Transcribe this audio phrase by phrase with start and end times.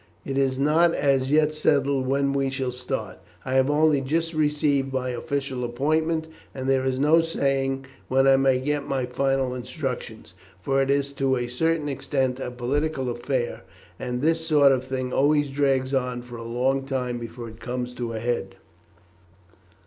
[0.25, 3.19] It is not as yet settled when we shall start.
[3.45, 8.35] I have only just received my official appointment, and there is no saying when I
[8.35, 13.61] may get my final instructions; for it is to a certain extent a political affair,
[13.99, 17.93] and this sort of thing always drags on for a long time before it comes
[17.93, 18.55] to a head.